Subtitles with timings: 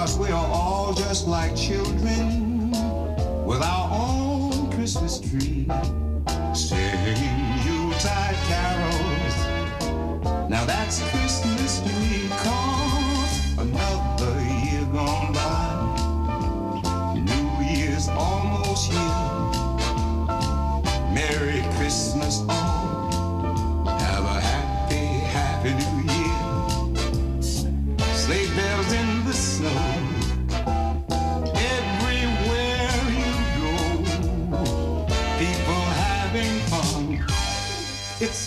[0.00, 2.70] Cause we are all just like children
[3.44, 5.68] with our own Christmas tree.
[6.54, 7.20] Singing
[7.66, 9.36] Yuletide carols.
[10.48, 11.80] Now that's Christmas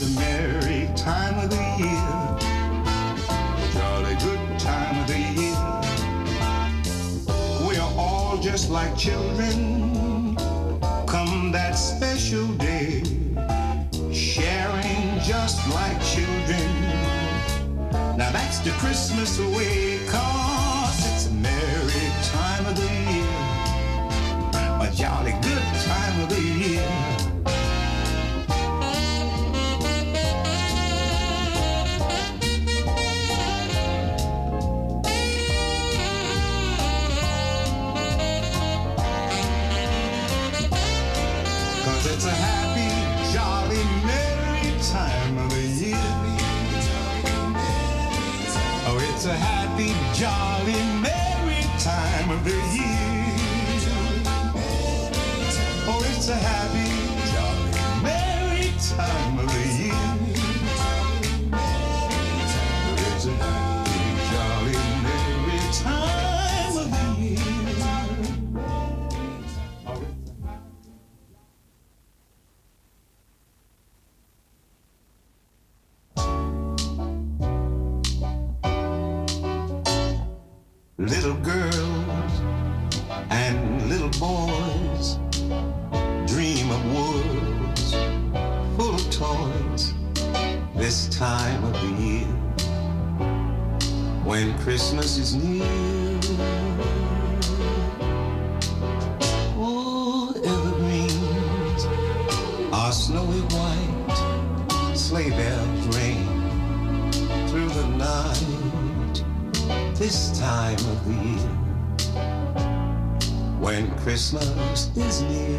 [0.06, 2.12] It's a merry time of the year.
[3.72, 5.56] Jolly good time of the year.
[7.66, 10.36] We are all just like children.
[11.08, 13.02] Come that special day,
[14.12, 16.68] sharing just like children.
[18.18, 23.32] Now that's the Christmas way, cause it's a merry time of the year.
[24.82, 27.03] A jolly good time of the year.
[81.04, 82.42] Little girls
[83.30, 85.18] and little boys
[86.32, 87.92] dream of woods
[88.78, 89.94] full of toys
[90.78, 92.26] this time of the year
[94.24, 95.66] when Christmas is near.
[99.58, 101.84] Oh, evergreens
[102.72, 105.63] are snowy white, sleigh bells
[110.04, 111.50] this time of the year
[113.64, 115.58] when Christmas is near.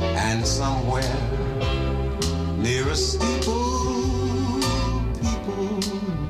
[0.00, 1.16] And somewhere
[2.58, 4.58] near a steeple,
[5.22, 5.78] people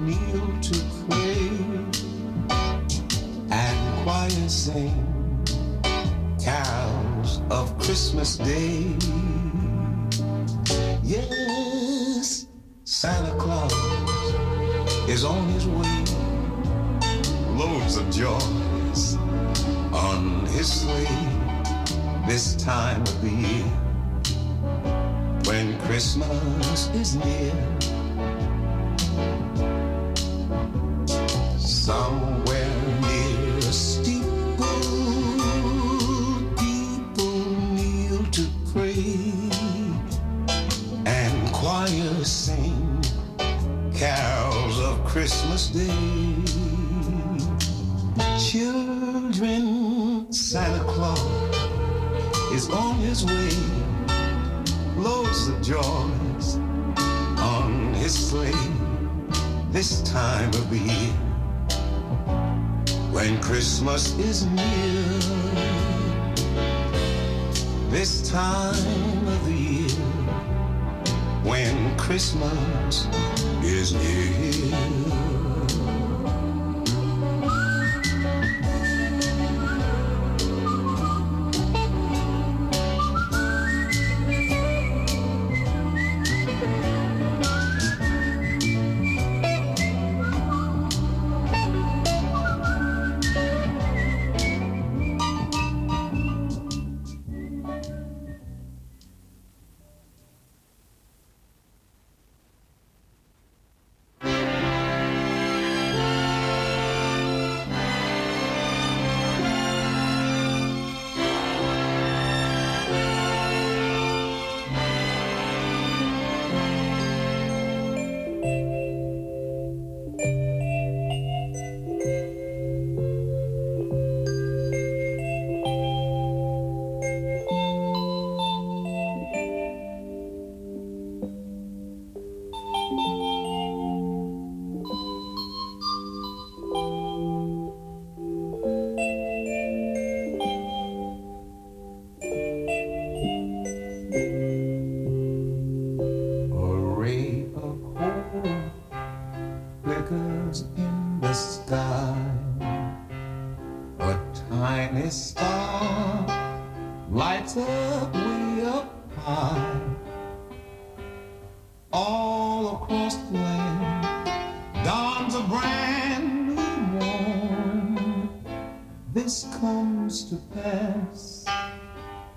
[0.05, 0.77] kneel to
[1.09, 1.49] pray
[3.51, 4.97] and choirs sing
[6.45, 8.99] carols of Christmas Day.
[11.03, 11.46] Yes,
[17.57, 19.17] Loads of joys
[19.93, 21.07] on his sleigh
[22.27, 23.65] this time of the year
[25.47, 27.53] when Christmas is near.
[50.57, 51.21] Santa Claus
[52.51, 53.51] is on his way.
[54.97, 56.57] Loads of joys
[57.37, 58.71] on his sleigh
[59.71, 61.13] this time of the year
[63.13, 65.19] when Christmas is near.
[67.91, 69.91] This time of the year
[71.45, 73.07] when Christmas
[73.63, 75.36] is near.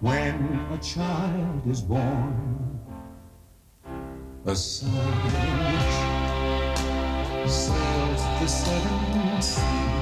[0.02, 2.80] when a child is born.
[4.46, 4.92] A sign
[7.44, 9.99] which sails the seven seas.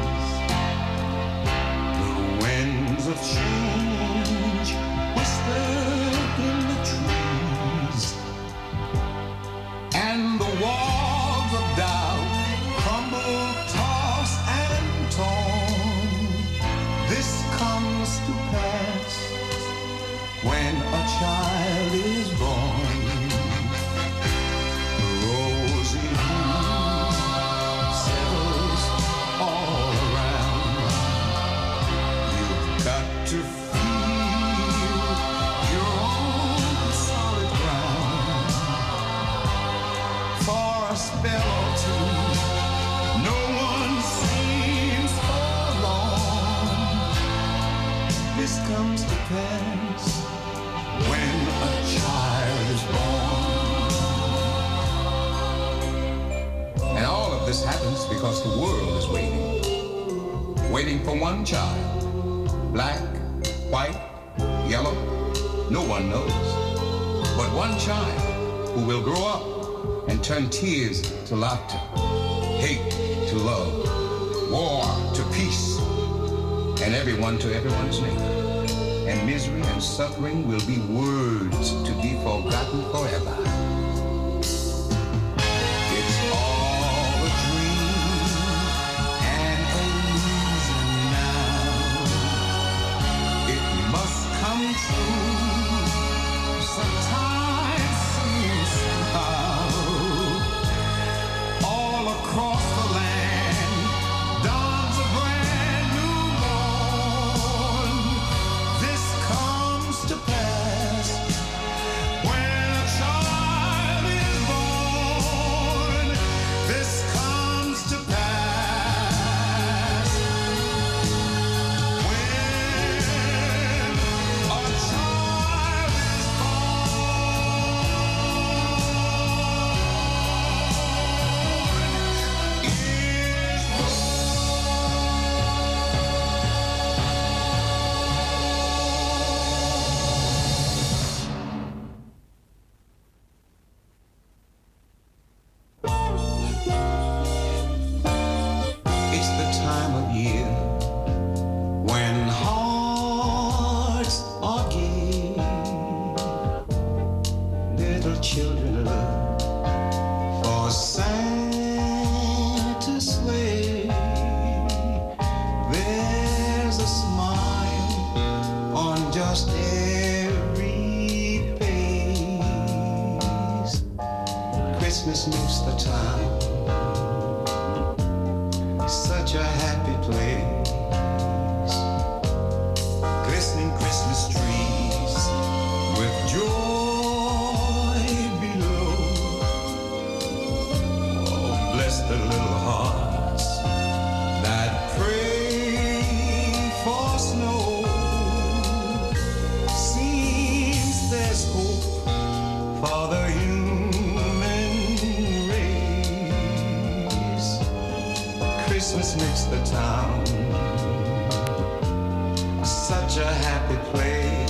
[213.68, 214.48] happy place.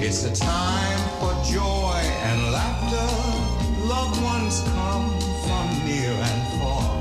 [0.00, 3.86] It's a time for joy and laughter.
[3.86, 5.10] Loved ones come
[5.44, 6.93] from near and far.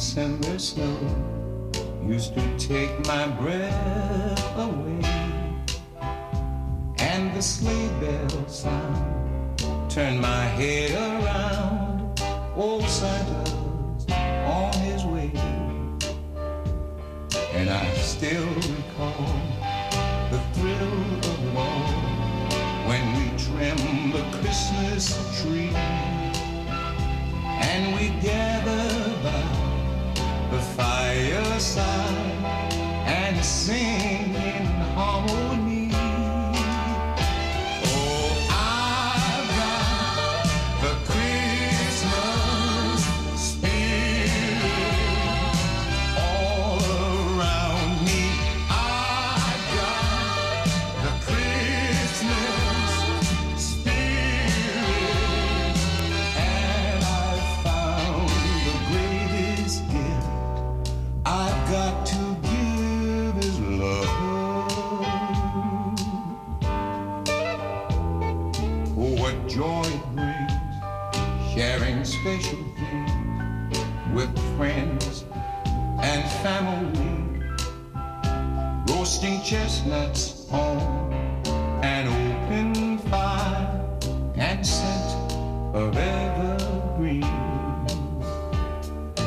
[0.00, 0.98] December snow
[2.04, 5.00] used to take my breath away,
[6.98, 12.20] and the sleigh bell sound turned my head around.
[12.56, 15.30] Old Santa's on his way,
[17.54, 19.32] and I still recall
[20.30, 20.94] the thrill
[21.32, 21.92] of all
[22.88, 25.04] when we trimmed the Christmas
[25.40, 25.70] tree
[27.80, 29.42] and we gathered by
[30.50, 32.14] the fireside
[33.06, 35.59] and sing in harmony.
[79.20, 81.12] Chestnuts on
[81.84, 83.86] an open fire
[84.36, 85.32] and scent
[85.74, 87.20] of evergreen,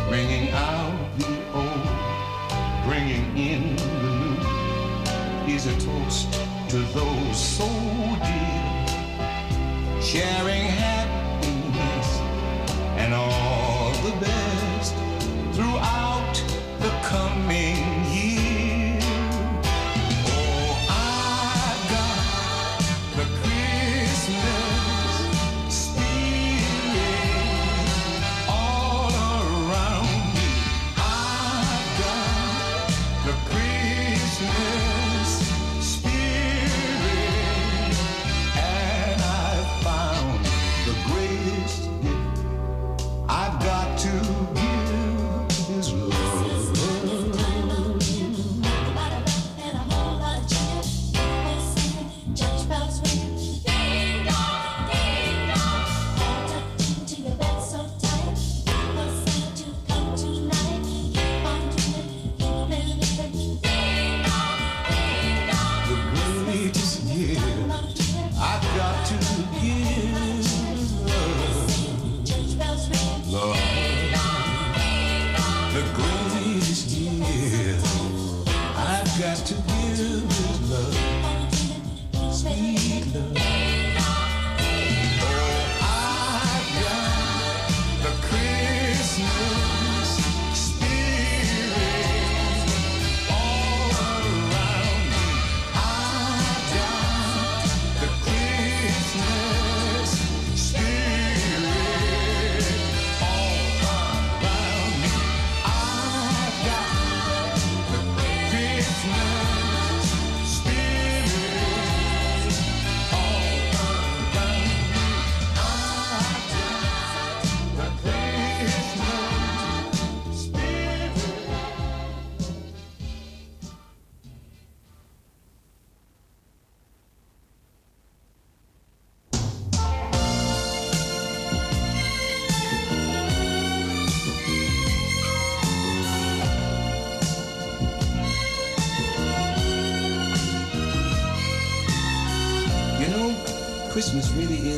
[0.09, 4.09] bringing out the old, bringing in the
[5.45, 6.33] new, is a toast
[6.69, 7.69] to those so
[8.23, 8.87] dear,
[10.01, 10.72] sharing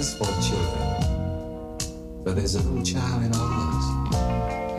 [0.06, 0.86] is for children.
[2.24, 3.86] but there's a little child in all of us.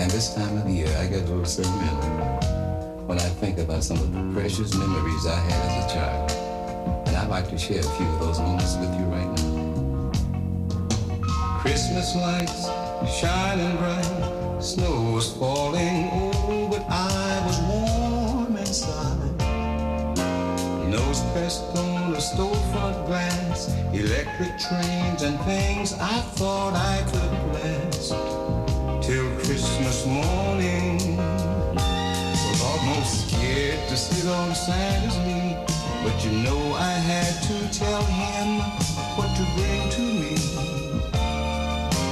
[0.01, 2.11] And this time of year, I get a little sentimental
[3.07, 6.31] when I think about some of the precious memories I had as a child.
[7.07, 10.11] And I'd like to share a few of those moments with you right now.
[11.61, 12.67] Christmas lights
[13.19, 19.39] shining bright, snow was falling, oh, but I was warm inside.
[20.91, 23.46] Nose pressed on the storefront glass
[24.07, 28.11] Electric trains and things I thought I could bless
[29.05, 31.17] till Christmas morning.
[31.75, 35.57] Was almost scared to sit on Santa's knee,
[36.05, 38.61] but you know I had to tell him
[39.19, 40.37] what to bring to me.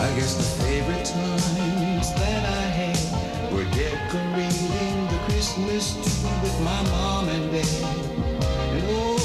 [0.03, 6.83] I guess the favorite times that I had were decorating the Christmas tree with my
[6.91, 8.25] mom and dad.
[8.75, 9.24] And oh,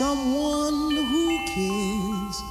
[0.00, 2.42] someone who cares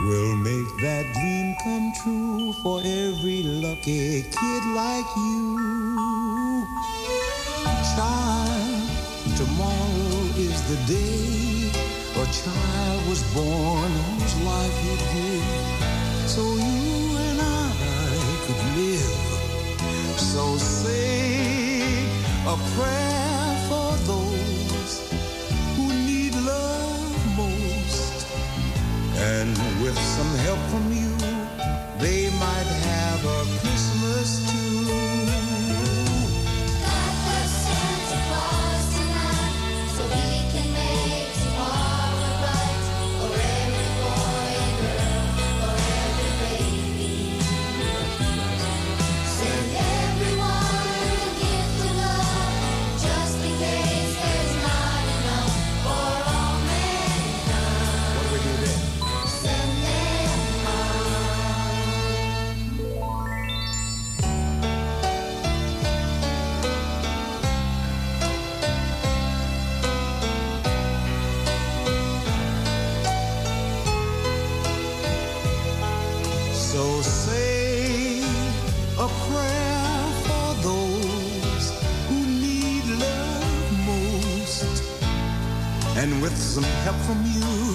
[0.00, 6.66] will make that dream come true for every lucky kid like you.
[7.94, 8.84] Child,
[9.40, 11.70] tomorrow is the day
[12.22, 16.28] a child was born whose life you give.
[16.28, 17.72] So you and I
[18.44, 20.20] could live.
[20.20, 22.04] So say
[22.46, 23.37] a prayer
[29.30, 29.50] And
[29.82, 31.12] with some help from you,
[31.98, 33.67] they might have a
[86.88, 87.67] help from you.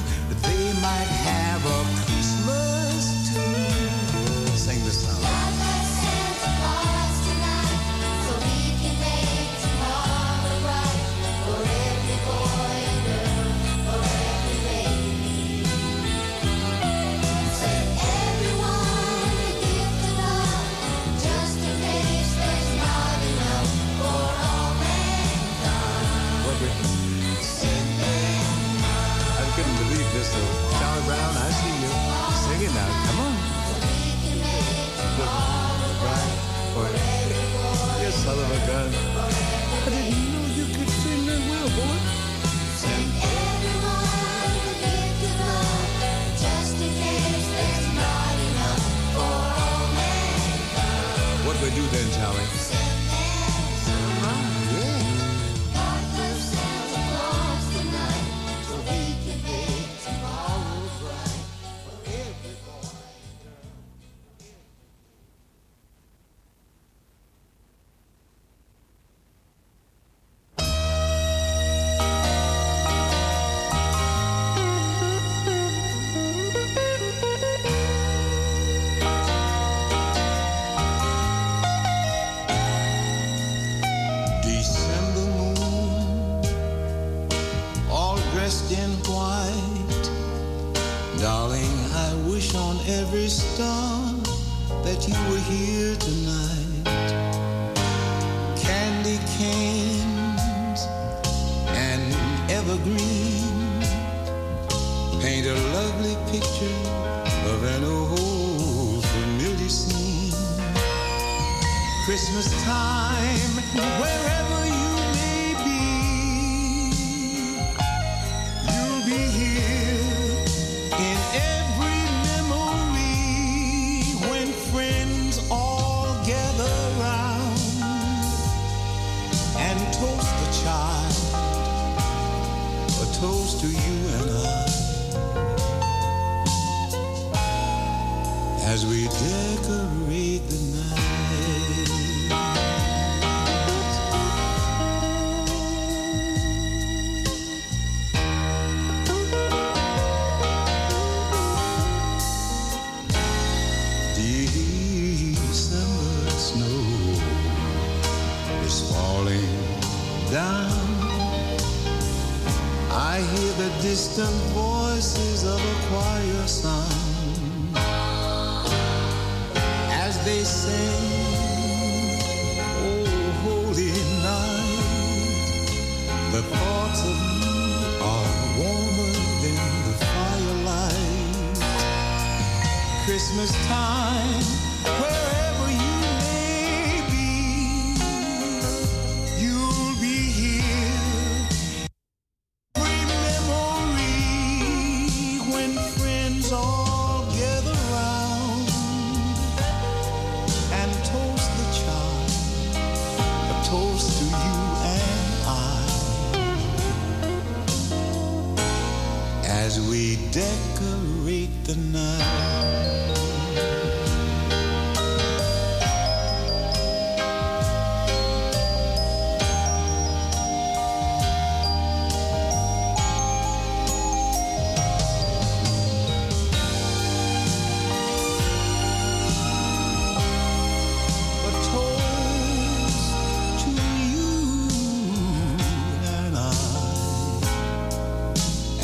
[138.83, 139.72] as we take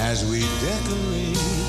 [0.09, 1.68] as we decorate.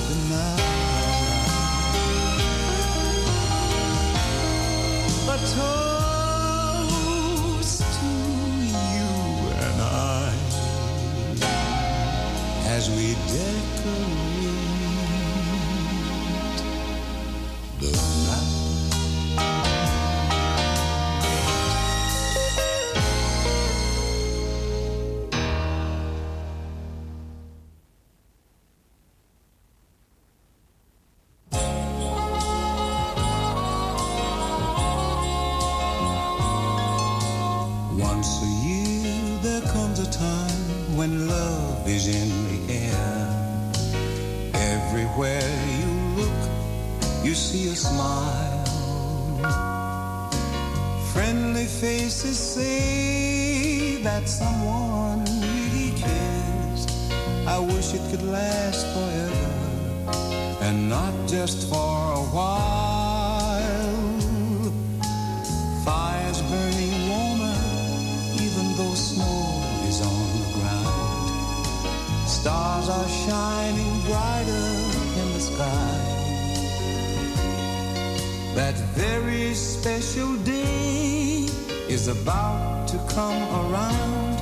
[82.23, 84.35] about to come around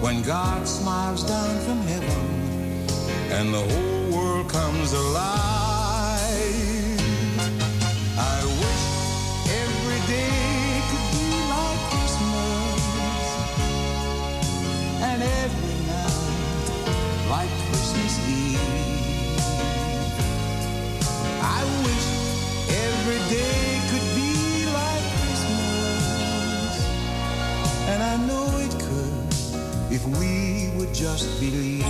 [0.00, 2.26] when God smiles down from heaven
[3.30, 5.40] and the whole world comes alive.
[8.18, 8.84] I wish
[9.62, 12.82] every day could be like Christmas
[15.08, 18.99] and every night like Christmas Eve.
[30.18, 31.84] we would just believe.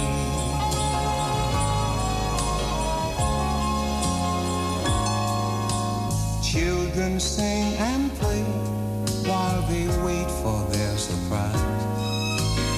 [6.43, 8.43] Children sing and play
[9.29, 11.63] while they wait for their surprise.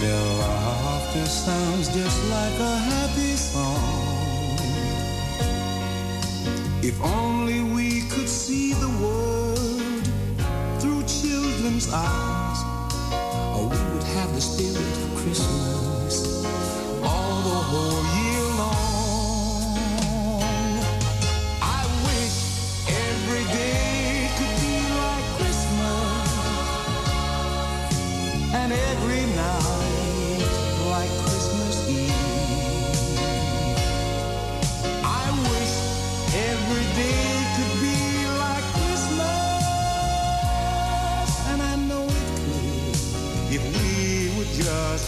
[0.00, 4.02] Their laughter sounds just like a happy song.
[6.83, 10.05] If only we could see the world
[10.81, 12.32] through children's eyes